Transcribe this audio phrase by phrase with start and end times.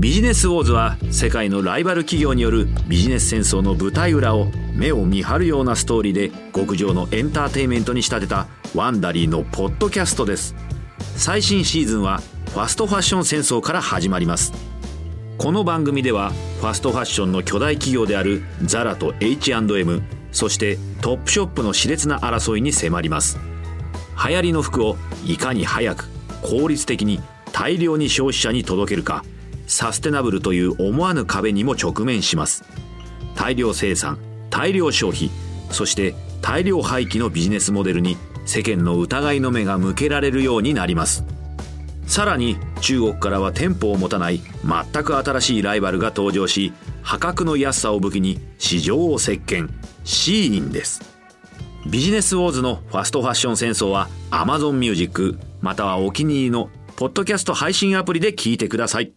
[0.00, 10.54] ビジネスウォーズは世界のライバル企業によるビジネス戦争の舞台裏を目を見張るようなストーリーで極上のエンターテインメントに仕立てたワンダリーのポッドキャストです。
[11.16, 14.54] 最新シーズンはファストファッション戦争から始まります。
[15.36, 16.30] この番組では
[16.60, 23.38] ファストファッションの巨大企業であるザラと H&M そしてトップショップの熾烈な争いに迫ります。
[24.26, 24.96] 流行りの服を
[25.26, 26.08] いかに早く
[26.40, 27.20] 効率的に
[27.52, 29.26] 大量に消費者に届けるか。
[29.70, 32.64] サステナブルという思わぬ壁にも直面します。
[33.36, 34.18] 大量生産
[34.50, 35.30] 大量消費
[35.70, 41.24] そして大量廃棄のビジネスモデルに世間の疑いの目が向けられるようになります。
[42.06, 49.70] さらに中国からは店舗を持たない全く新しいライバルが登場し破格の安さを武器に市場を席巻。
[50.02, 51.00] シーインです。
[51.88, 59.12] ビジネスウォーズのファストファッション戦争は Amazon Music またはお気に入りのポッドキャスト配信アプリで聞いてください。